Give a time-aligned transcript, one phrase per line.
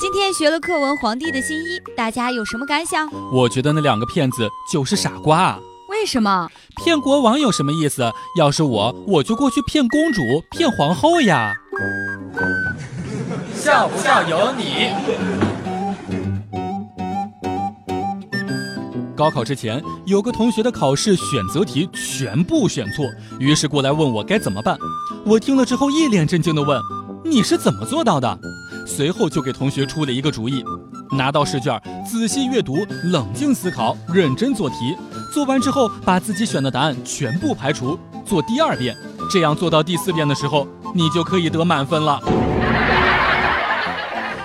[0.00, 3.08] 今天学了课文《皇帝的新衣》，大家有什么感想？
[3.32, 5.58] 我觉得那两个骗子就是傻瓜。
[5.88, 6.48] 为什么？
[6.76, 8.12] 骗国王有什么意思？
[8.38, 10.22] 要是我，我就过去骗公主、
[10.52, 11.52] 骗皇后呀。
[13.52, 14.92] 笑不笑由你。
[19.16, 23.04] 高考之前，有个同学的考试选择题全部选错，
[23.40, 24.78] 于是过来问我该怎么办。
[25.26, 26.80] 我听了之后一脸震惊地问
[27.26, 28.38] ：“你是怎么做到的？”
[28.88, 30.64] 随后就给同学出了一个主意：
[31.12, 34.96] 拿到试卷，仔细阅读，冷静思考，认真做题。
[35.32, 38.96] 做完之后，把自己选的答案全部排除，做第二遍。
[39.30, 42.18] 这样做到第四遍的时候，你就可以得满分了。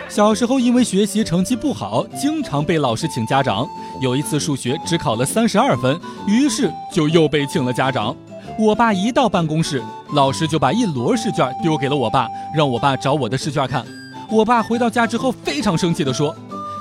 [0.10, 3.66] 小时候因为学习成绩不好，经常被老师请家长。
[4.02, 8.14] 有一次数学只考了三十二分，于是就又被请了家长。
[8.60, 9.82] 我爸一到办公室，
[10.12, 13.84] 老师就把一摞试卷丢给了我爸，让我爸找我的试卷看。
[14.30, 16.36] 我爸回到家之后非常生气地说：“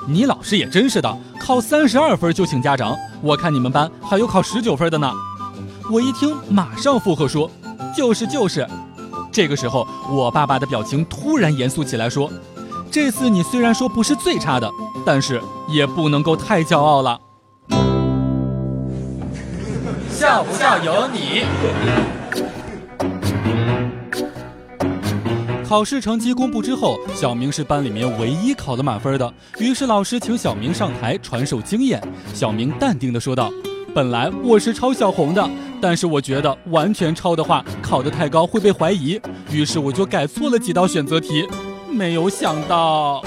[0.09, 5.11] 你老师也真是的，考三十二分就请家长，我看你们班还有考十九分的呢。”
[5.91, 7.51] 我一听，马上附和说
[7.97, 8.67] ：“就是就是。”
[9.33, 12.31] 这个时候，我爸爸的表情突然严肃起来，说。
[12.91, 14.71] 这次你虽然说不是最差的，
[15.06, 17.19] 但是也不能够太骄傲了。
[20.11, 21.47] 笑不笑由你。
[25.73, 29.33] 考试成绩公布之后，小明是班里面唯一考得满分的。
[29.59, 31.98] 于是老师请小明上台传授经验。
[32.34, 33.51] 小明淡定的说道
[33.95, 35.48] ：“本来我是抄小红的，
[35.81, 39.19] 但是我觉得完全抄的话，考得太高会被怀疑，
[39.50, 41.48] 于是我就改错了几道选择题。”
[41.89, 43.23] 没有想到，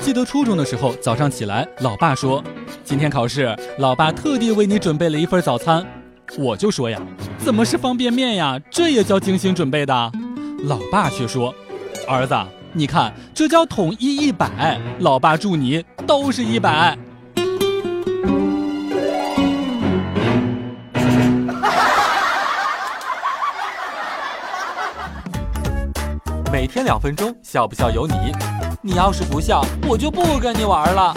[0.00, 2.42] 记得初中的时候，早上起来，老爸说
[2.82, 5.86] ：“今天考试，老爸特地为你准备了一份早餐。”
[6.36, 7.00] 我就说呀
[7.38, 8.60] ：“怎么是方便面呀？
[8.70, 10.12] 这也叫精心准备的？”
[10.64, 11.54] 老爸却说
[12.06, 12.34] ：“儿子，
[12.72, 14.78] 你看，这叫统一一百。
[15.00, 16.96] 老爸祝你都是一百。”
[26.52, 28.14] 每天两分钟，笑不笑由你。
[28.82, 31.14] 你要是不笑，我就不跟你玩了。